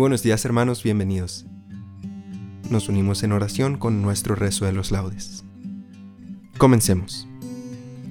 [0.00, 1.44] Buenos días hermanos, bienvenidos.
[2.70, 5.44] Nos unimos en oración con nuestro rezo de los laudes.
[6.56, 7.28] Comencemos.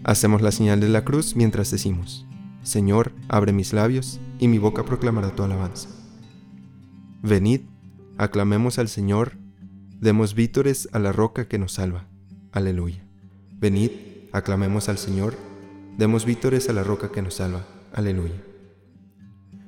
[0.03, 2.27] Hacemos la señal de la cruz mientras decimos,
[2.61, 5.89] Señor, abre mis labios, y mi boca proclamará tu alabanza.
[7.23, 7.61] Venid,
[8.19, 9.33] aclamemos al Señor,
[9.99, 12.05] demos vítores a la roca que nos salva.
[12.51, 13.03] Aleluya.
[13.59, 13.89] Venid,
[14.31, 15.35] aclamemos al Señor,
[15.97, 17.65] demos vítores a la roca que nos salva.
[17.93, 18.43] Aleluya.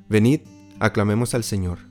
[0.08, 0.42] Venid,
[0.80, 1.91] aclamemos al Señor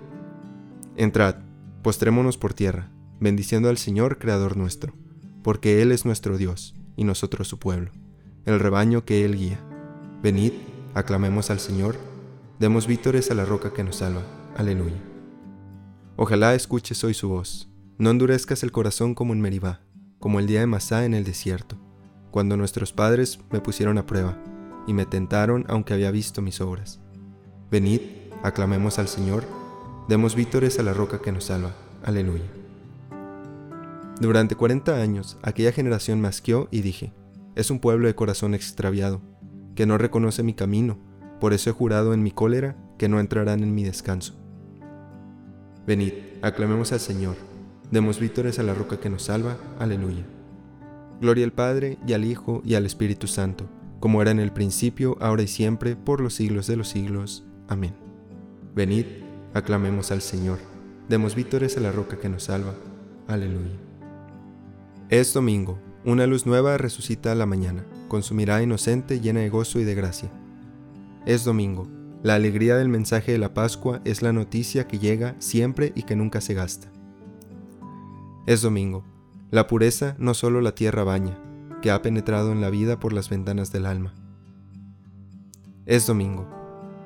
[0.97, 1.35] Entrad,
[1.83, 4.93] postrémonos por tierra, bendiciendo al Señor, Creador nuestro,
[5.41, 7.91] porque Él es nuestro Dios, y nosotros su pueblo,
[8.45, 9.59] el rebaño que Él guía.
[10.21, 10.51] Venid,
[10.93, 11.95] aclamemos al Señor,
[12.59, 14.23] demos vítores a la roca que nos salva.
[14.57, 15.01] Aleluya.
[16.17, 19.81] Ojalá escuches hoy su voz, no endurezcas el corazón como en Meribá,
[20.19, 21.77] como el día de Masá en el desierto,
[22.31, 24.37] cuando nuestros padres me pusieron a prueba,
[24.87, 26.99] y me tentaron aunque había visto mis obras.
[27.71, 28.01] Venid,
[28.43, 29.45] aclamemos al Señor,
[30.11, 31.71] Demos vítores a la roca que nos salva.
[32.03, 32.43] Aleluya.
[34.19, 36.29] Durante 40 años, aquella generación me
[36.69, 37.13] y dije,
[37.55, 39.21] es un pueblo de corazón extraviado,
[39.73, 40.99] que no reconoce mi camino,
[41.39, 44.35] por eso he jurado en mi cólera que no entrarán en mi descanso.
[45.87, 46.11] Venid,
[46.41, 47.37] aclamemos al Señor,
[47.89, 49.55] demos vítores a la roca que nos salva.
[49.79, 50.25] Aleluya.
[51.21, 53.69] Gloria al Padre, y al Hijo, y al Espíritu Santo,
[54.01, 57.45] como era en el principio, ahora y siempre, por los siglos de los siglos.
[57.69, 57.93] Amén.
[58.75, 59.05] Venid,
[59.53, 60.59] Aclamemos al Señor.
[61.09, 62.73] Demos vítores a la roca que nos salva.
[63.27, 63.75] Aleluya.
[65.09, 65.77] Es domingo.
[66.05, 69.83] Una luz nueva resucita a la mañana, con su mirada inocente llena de gozo y
[69.83, 70.31] de gracia.
[71.25, 71.89] Es domingo.
[72.23, 76.15] La alegría del mensaje de la Pascua es la noticia que llega siempre y que
[76.15, 76.87] nunca se gasta.
[78.47, 79.03] Es domingo.
[79.49, 81.37] La pureza no solo la tierra baña,
[81.81, 84.13] que ha penetrado en la vida por las ventanas del alma.
[85.85, 86.47] Es domingo.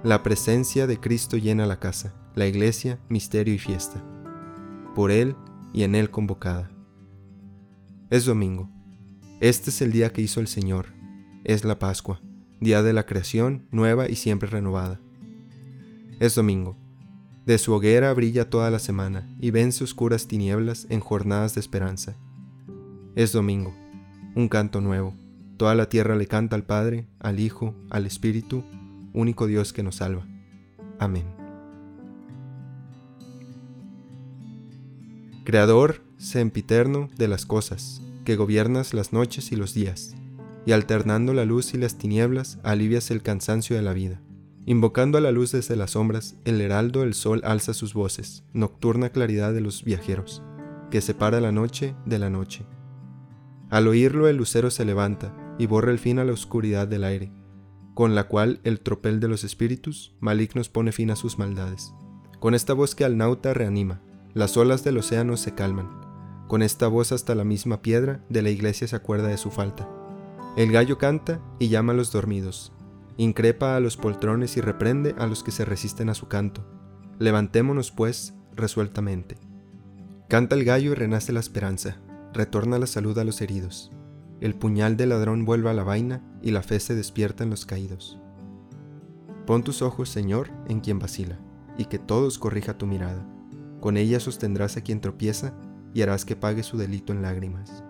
[0.04, 4.04] La presencia de Cristo llena la casa la iglesia, misterio y fiesta,
[4.94, 5.36] por Él
[5.74, 6.70] y en Él convocada.
[8.10, 8.70] Es domingo.
[9.40, 10.88] Este es el día que hizo el Señor.
[11.44, 12.22] Es la Pascua,
[12.60, 15.00] día de la creación nueva y siempre renovada.
[16.20, 16.78] Es domingo.
[17.46, 22.16] De su hoguera brilla toda la semana y vence oscuras tinieblas en jornadas de esperanza.
[23.16, 23.74] Es domingo.
[24.36, 25.14] Un canto nuevo.
[25.58, 28.64] Toda la tierra le canta al Padre, al Hijo, al Espíritu,
[29.14, 30.28] único Dios que nos salva.
[31.00, 31.35] Amén.
[35.46, 40.16] Creador sempiterno de las cosas, que gobiernas las noches y los días,
[40.66, 44.20] y alternando la luz y las tinieblas, alivias el cansancio de la vida.
[44.66, 49.10] Invocando a la luz desde las sombras, el heraldo del sol alza sus voces, nocturna
[49.10, 50.42] claridad de los viajeros,
[50.90, 52.66] que separa la noche de la noche.
[53.70, 57.32] Al oírlo el lucero se levanta y borra el fin a la oscuridad del aire,
[57.94, 61.94] con la cual el tropel de los espíritus malignos pone fin a sus maldades.
[62.40, 64.02] Con esta voz que al nauta reanima,
[64.36, 65.90] las olas del océano se calman.
[66.50, 69.90] Con esta voz hasta la misma piedra de la iglesia se acuerda de su falta.
[70.58, 72.74] El gallo canta y llama a los dormidos.
[73.16, 76.66] Increpa a los poltrones y reprende a los que se resisten a su canto.
[77.18, 79.38] Levantémonos, pues, resueltamente.
[80.28, 81.96] Canta el gallo y renace la esperanza.
[82.34, 83.90] Retorna la salud a los heridos.
[84.42, 87.66] El puñal del ladrón vuelve a la vaina y la fe se despierta en los
[87.66, 88.20] caídos.
[89.48, 91.40] Pon tus ojos, Señor, en quien vacila,
[91.78, 93.26] y que todos corrija tu mirada.
[93.86, 95.54] Con ella sostendrás a quien tropieza
[95.94, 97.84] y harás que pague su delito en lágrimas.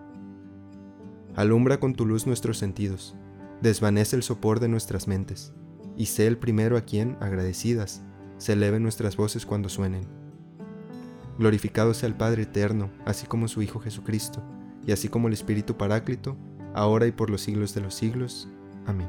[1.34, 3.16] Alumbra con tu luz nuestros sentidos,
[3.62, 5.54] desvanece el sopor de nuestras mentes,
[5.96, 8.02] y sé el primero a quien, agradecidas,
[8.36, 10.06] se eleven nuestras voces cuando suenen.
[11.38, 14.42] Glorificado sea el Padre eterno, así como su Hijo Jesucristo,
[14.86, 16.36] y así como el Espíritu Paráclito,
[16.74, 18.50] ahora y por los siglos de los siglos.
[18.84, 19.08] Amén.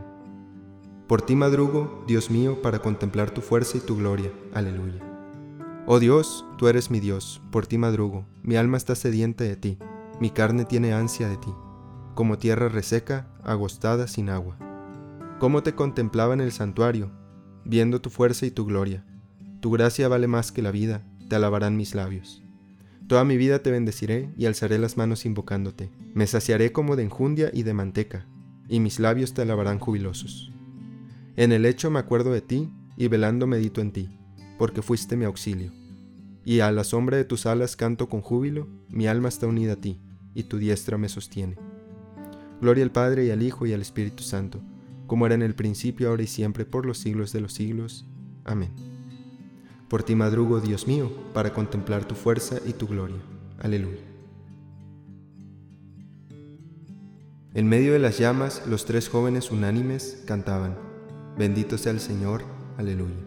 [1.06, 4.31] Por ti madrugo, Dios mío, para contemplar tu fuerza y tu gloria.
[4.54, 5.16] Aleluya.
[5.89, 9.78] Oh Dios, tú eres mi Dios, por ti madrugo, mi alma está sedienta de ti,
[10.19, 11.54] mi carne tiene ansia de ti,
[12.13, 14.57] como tierra reseca, agostada sin agua.
[15.39, 17.13] ¿Cómo te contemplaba en el santuario,
[17.63, 19.06] viendo tu fuerza y tu gloria?
[19.62, 22.44] Tu gracia vale más que la vida, te alabarán mis labios.
[23.07, 25.89] Toda mi vida te bendeciré y alzaré las manos invocándote.
[26.13, 28.28] Me saciaré como de enjundia y de manteca,
[28.68, 30.51] y mis labios te alabarán jubilosos.
[31.38, 34.18] En el lecho me acuerdo de ti, y velando medito en ti
[34.57, 35.72] porque fuiste mi auxilio.
[36.47, 39.75] Y a la sombra de tus alas canto con júbilo, mi alma está unida a
[39.75, 39.99] ti,
[40.33, 41.57] y tu diestra me sostiene.
[42.61, 44.61] Gloria al Padre y al Hijo y al Espíritu Santo,
[45.07, 48.05] como era en el principio, ahora y siempre, por los siglos de los siglos.
[48.45, 48.71] Amén.
[49.89, 53.19] Por ti madrugo, Dios mío, para contemplar tu fuerza y tu gloria.
[53.59, 54.00] Aleluya.
[57.55, 60.77] En medio de las llamas, los tres jóvenes unánimes cantaban,
[61.38, 62.45] Bendito sea el Señor,
[62.77, 63.26] aleluya.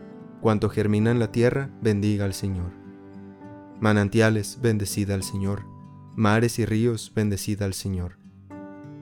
[0.41, 2.71] Cuanto germina en la tierra, bendiga al Señor.
[3.79, 5.65] Manantiales, bendecida al Señor.
[6.15, 8.17] Mares y ríos, bendecida al Señor.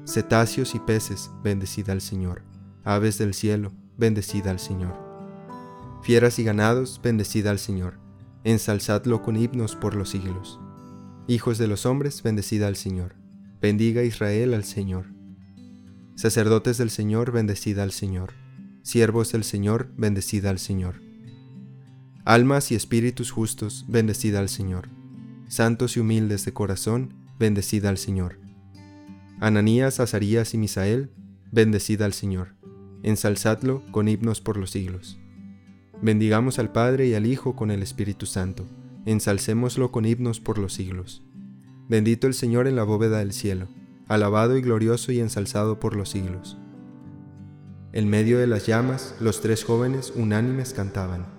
[0.05, 2.43] Cetáceos y peces, bendecida al Señor.
[2.83, 4.93] Aves del cielo, bendecida al Señor.
[6.03, 7.99] Fieras y ganados, bendecida al Señor.
[8.43, 10.59] Ensalzadlo con himnos por los siglos.
[11.27, 13.15] Hijos de los hombres, bendecida al Señor.
[13.61, 15.05] Bendiga Israel al Señor.
[16.15, 18.33] Sacerdotes del Señor, bendecida al Señor.
[18.81, 21.08] Siervos del Señor, bendecida al Señor.
[22.29, 24.89] Almas y espíritus justos, bendecida al Señor.
[25.47, 28.37] Santos y humildes de corazón, bendecida al Señor.
[29.39, 31.09] Ananías, Azarías y Misael,
[31.51, 32.49] bendecida al Señor.
[33.01, 35.17] Ensalzadlo con himnos por los siglos.
[36.03, 38.67] Bendigamos al Padre y al Hijo con el Espíritu Santo.
[39.07, 41.23] Ensalcémoslo con himnos por los siglos.
[41.87, 43.69] Bendito el Señor en la bóveda del cielo,
[44.07, 46.59] alabado y glorioso y ensalzado por los siglos.
[47.91, 51.38] En medio de las llamas, los tres jóvenes unánimes cantaban.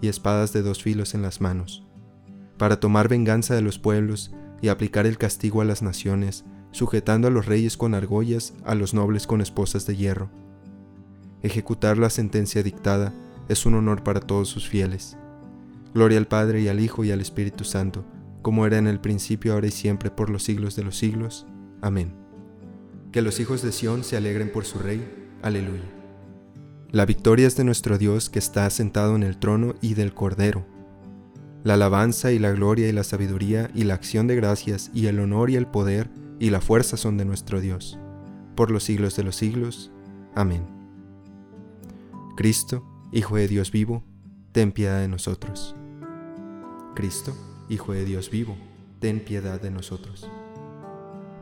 [0.00, 1.86] y espadas de dos filos en las manos,
[2.56, 7.30] para tomar venganza de los pueblos y aplicar el castigo a las naciones, sujetando a
[7.30, 10.30] los reyes con argollas, a los nobles con esposas de hierro.
[11.42, 13.12] Ejecutar la sentencia dictada
[13.48, 15.16] es un honor para todos sus fieles.
[15.94, 18.04] Gloria al Padre y al Hijo y al Espíritu Santo,
[18.42, 21.46] como era en el principio, ahora y siempre, por los siglos de los siglos.
[21.80, 22.14] Amén.
[23.12, 25.02] Que los hijos de Sión se alegren por su Rey.
[25.42, 25.97] Aleluya.
[26.90, 30.64] La victoria es de nuestro Dios que está sentado en el trono y del Cordero.
[31.62, 35.20] la alabanza y la gloria y la sabiduría y la acción de gracias y el
[35.20, 37.98] honor y el poder y la fuerza son de nuestro Dios,
[38.54, 39.90] por los siglos de los siglos.
[40.34, 40.62] Amén.
[42.36, 44.02] Cristo, Hijo de Dios vivo,
[44.52, 45.74] ten piedad de nosotros.
[46.94, 47.34] Cristo,
[47.68, 48.56] Hijo de Dios vivo,
[48.98, 50.26] ten piedad de nosotros.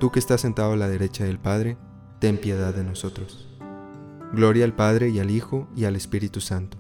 [0.00, 1.76] Tú que estás sentado a la derecha del Padre,
[2.18, 3.55] ten piedad de nosotros.
[4.32, 6.78] Gloria al Padre y al Hijo y al Espíritu Santo.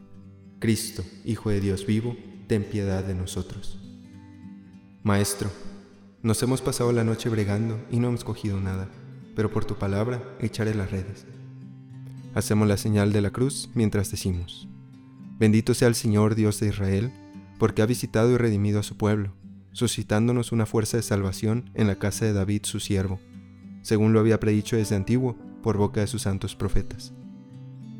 [0.58, 2.16] Cristo, Hijo de Dios vivo,
[2.48, 3.78] ten piedad de nosotros.
[5.04, 5.48] Maestro,
[6.22, 8.88] nos hemos pasado la noche bregando y no hemos cogido nada,
[9.36, 11.24] pero por tu palabra echaré las redes.
[12.34, 14.68] Hacemos la señal de la cruz mientras decimos,
[15.38, 17.12] Bendito sea el Señor Dios de Israel,
[17.58, 19.34] porque ha visitado y redimido a su pueblo,
[19.70, 23.20] suscitándonos una fuerza de salvación en la casa de David su siervo,
[23.82, 27.12] según lo había predicho desde antiguo por boca de sus santos profetas.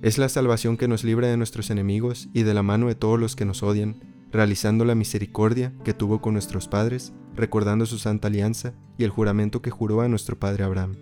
[0.02, 3.18] Es la salvación que nos libra de nuestros enemigos y de la mano de todos
[3.18, 3.96] los que nos odian,
[4.30, 9.62] realizando la misericordia que tuvo con nuestros padres, recordando su santa alianza y el juramento
[9.62, 10.96] que juró a nuestro padre Abraham,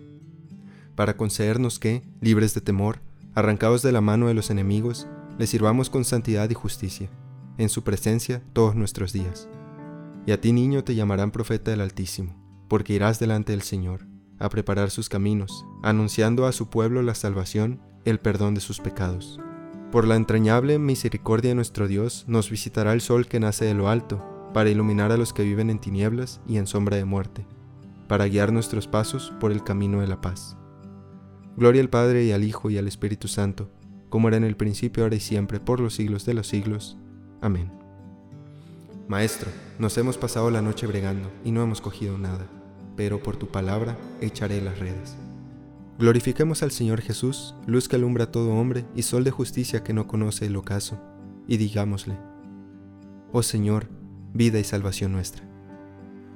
[0.95, 2.99] para concedernos que, libres de temor,
[3.33, 7.09] arrancados de la mano de los enemigos, le sirvamos con santidad y justicia,
[7.57, 9.49] en su presencia todos nuestros días.
[10.25, 12.33] Y a ti niño te llamarán profeta del Altísimo,
[12.69, 14.07] porque irás delante del Señor,
[14.39, 19.39] a preparar sus caminos, anunciando a su pueblo la salvación, el perdón de sus pecados.
[19.91, 23.89] Por la entrañable misericordia de nuestro Dios nos visitará el sol que nace de lo
[23.89, 27.45] alto, para iluminar a los que viven en tinieblas y en sombra de muerte,
[28.07, 30.55] para guiar nuestros pasos por el camino de la paz.
[31.57, 33.69] Gloria al Padre y al Hijo y al Espíritu Santo,
[34.09, 36.97] como era en el principio, ahora y siempre, por los siglos de los siglos.
[37.41, 37.71] Amén.
[39.07, 42.45] Maestro, nos hemos pasado la noche bregando y no hemos cogido nada,
[42.95, 45.17] pero por tu palabra echaré las redes.
[45.97, 49.93] Glorifiquemos al Señor Jesús, luz que alumbra a todo hombre y sol de justicia que
[49.93, 50.99] no conoce el ocaso,
[51.47, 52.17] y digámosle,
[53.31, 53.87] Oh Señor,
[54.33, 55.47] vida y salvación nuestra.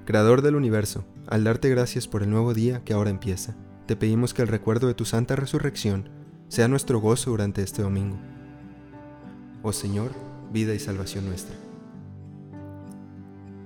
[0.05, 4.33] Creador del universo, al darte gracias por el nuevo día que ahora empieza, te pedimos
[4.33, 6.07] que el recuerdo de tu santa resurrección
[6.47, 8.17] sea nuestro gozo durante este domingo.
[9.61, 10.11] Oh Señor,
[10.53, 11.55] vida y salvación nuestra.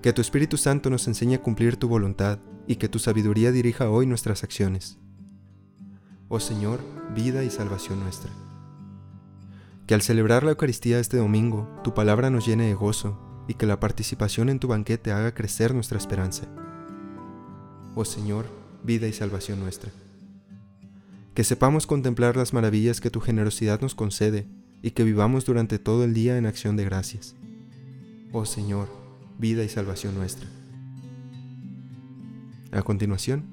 [0.01, 3.91] Que tu Espíritu Santo nos enseñe a cumplir tu voluntad y que tu sabiduría dirija
[3.91, 5.02] hoy nuestras acciones
[6.35, 6.79] oh Señor,
[7.13, 8.31] vida y salvación nuestra.
[9.85, 13.67] Que al celebrar la Eucaristía este domingo, tu palabra nos llene de gozo y que
[13.67, 16.47] la participación en tu banquete haga crecer nuestra esperanza.
[17.93, 18.47] Oh Señor,
[18.83, 19.91] vida y salvación nuestra.
[21.35, 24.47] Que sepamos contemplar las maravillas que tu generosidad nos concede
[24.81, 27.35] y que vivamos durante todo el día en acción de gracias.
[28.31, 28.87] Oh Señor,
[29.37, 30.47] vida y salvación nuestra.
[32.71, 33.45] A continuación,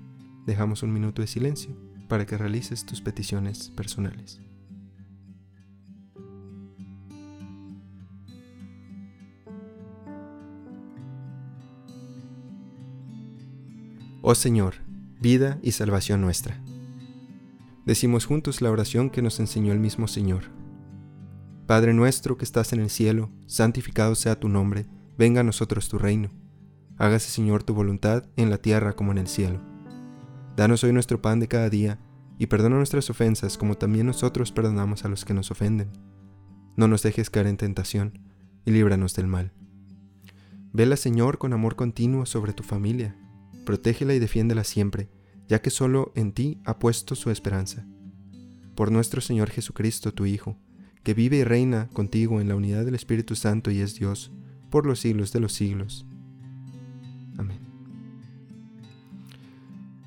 [0.47, 4.41] dejamos un minuto de silencio para que realices tus peticiones personales.
[14.23, 14.75] Oh Señor,
[15.21, 16.61] vida y salvación nuestra.
[17.87, 20.51] Decimos juntos la oración que nos enseñó el mismo Señor.
[21.69, 24.87] Padre nuestro que estás en el cielo, santificado sea tu nombre,
[25.17, 26.31] venga a nosotros tu reino.
[26.99, 29.70] Hágase Señor tu voluntad en la tierra como en el cielo.
[30.57, 31.99] Danos hoy nuestro pan de cada día,
[32.39, 35.91] y perdona nuestras ofensas como también nosotros perdonamos a los que nos ofenden.
[36.77, 38.19] No nos dejes caer en tentación,
[38.65, 39.53] y líbranos del mal.
[40.73, 43.17] Vela, Señor, con amor continuo sobre tu familia.
[43.67, 45.11] Protégela y defiéndela siempre,
[45.49, 47.87] ya que solo en ti ha puesto su esperanza.
[48.75, 50.57] Por nuestro Señor Jesucristo, tu Hijo,
[51.03, 54.33] que vive y reina contigo en la unidad del Espíritu Santo y es Dios,
[54.71, 56.07] por los siglos de los siglos.
[57.37, 57.70] Amén.